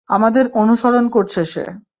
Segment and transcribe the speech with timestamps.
[0.09, 1.63] আমাদের অনুসরণ করছে সে।